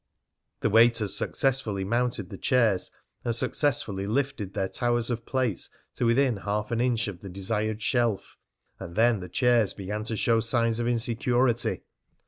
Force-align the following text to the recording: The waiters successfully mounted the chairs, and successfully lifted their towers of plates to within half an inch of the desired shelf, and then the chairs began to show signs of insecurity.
The 0.61 0.69
waiters 0.71 1.15
successfully 1.15 1.83
mounted 1.83 2.31
the 2.31 2.37
chairs, 2.39 2.89
and 3.23 3.35
successfully 3.35 4.07
lifted 4.07 4.55
their 4.55 4.67
towers 4.67 5.11
of 5.11 5.27
plates 5.27 5.69
to 5.93 6.07
within 6.07 6.37
half 6.37 6.71
an 6.71 6.81
inch 6.81 7.07
of 7.07 7.19
the 7.21 7.29
desired 7.29 7.83
shelf, 7.83 8.35
and 8.79 8.95
then 8.95 9.19
the 9.19 9.29
chairs 9.29 9.75
began 9.75 10.03
to 10.05 10.17
show 10.17 10.39
signs 10.39 10.79
of 10.79 10.87
insecurity. 10.87 11.83